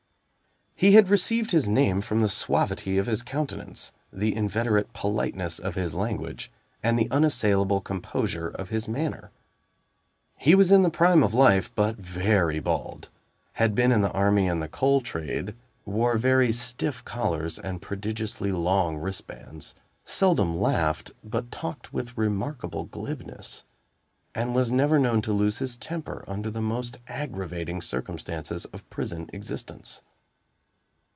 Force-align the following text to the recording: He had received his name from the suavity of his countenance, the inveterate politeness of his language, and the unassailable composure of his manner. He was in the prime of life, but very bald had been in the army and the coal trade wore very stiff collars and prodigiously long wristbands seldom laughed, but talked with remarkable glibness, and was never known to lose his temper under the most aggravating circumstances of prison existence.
He 0.73 0.93
had 0.93 1.09
received 1.09 1.51
his 1.51 1.69
name 1.69 2.01
from 2.01 2.23
the 2.23 2.27
suavity 2.27 2.97
of 2.97 3.05
his 3.05 3.21
countenance, 3.21 3.91
the 4.11 4.35
inveterate 4.35 4.91
politeness 4.93 5.59
of 5.59 5.75
his 5.75 5.93
language, 5.93 6.51
and 6.81 6.97
the 6.97 7.07
unassailable 7.11 7.81
composure 7.81 8.47
of 8.47 8.69
his 8.69 8.87
manner. 8.87 9.29
He 10.37 10.55
was 10.55 10.71
in 10.71 10.81
the 10.81 10.89
prime 10.89 11.21
of 11.21 11.35
life, 11.35 11.69
but 11.75 11.97
very 11.97 12.59
bald 12.59 13.09
had 13.53 13.75
been 13.75 13.91
in 13.91 14.01
the 14.01 14.11
army 14.13 14.47
and 14.47 14.59
the 14.59 14.67
coal 14.67 15.01
trade 15.01 15.53
wore 15.85 16.17
very 16.17 16.51
stiff 16.51 17.05
collars 17.05 17.59
and 17.59 17.79
prodigiously 17.79 18.51
long 18.51 18.97
wristbands 18.97 19.75
seldom 20.03 20.57
laughed, 20.59 21.11
but 21.23 21.51
talked 21.51 21.93
with 21.93 22.17
remarkable 22.17 22.85
glibness, 22.85 23.63
and 24.33 24.55
was 24.55 24.71
never 24.71 24.97
known 24.97 25.21
to 25.21 25.31
lose 25.31 25.59
his 25.59 25.77
temper 25.77 26.23
under 26.27 26.49
the 26.49 26.59
most 26.59 26.97
aggravating 27.07 27.83
circumstances 27.83 28.65
of 28.73 28.89
prison 28.89 29.29
existence. 29.31 30.01